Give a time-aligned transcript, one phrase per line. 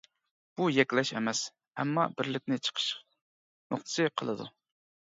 [0.61, 1.43] بۇ يەكلەش ئەمەس،
[1.83, 4.53] ئەمما بىرلىكنى چىقىش نۇقتىسى قىلىدۇ.